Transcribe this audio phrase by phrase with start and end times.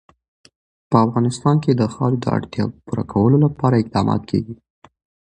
[0.89, 4.55] په افغانستان کې د خاوره د اړتیاوو پوره کولو لپاره اقدامات کېږي.